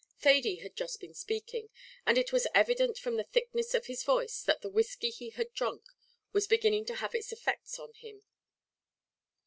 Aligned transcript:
Thady 0.17 0.55
had 0.55 0.75
just 0.75 0.99
been 0.99 1.13
speaking, 1.13 1.69
and 2.07 2.17
it 2.17 2.33
was 2.33 2.47
evident 2.55 2.97
from 2.97 3.17
the 3.17 3.23
thickness 3.23 3.75
of 3.75 3.85
his 3.85 4.01
voice 4.03 4.41
that 4.41 4.61
the 4.63 4.69
whiskey 4.71 5.11
he 5.11 5.29
had 5.29 5.53
drunk 5.53 5.83
was 6.33 6.47
beginning 6.47 6.85
to 6.85 6.95
have 6.95 7.13
its 7.13 7.31
effects 7.31 7.77
on 7.77 7.93
him. 7.93 8.23